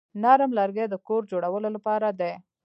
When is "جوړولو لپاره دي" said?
1.31-2.33